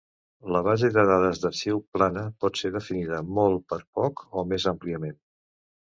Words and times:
La 0.53 0.61
base 0.67 0.89
de 0.95 1.03
dades 1.11 1.41
d'arxiu 1.43 1.83
plana 1.97 2.25
pot 2.45 2.59
ser 2.63 2.73
definida 2.81 3.23
molt 3.41 3.71
per 3.71 3.83
poc, 4.01 4.29
o 4.45 4.49
més 4.55 4.71
àmpliament. 4.77 5.21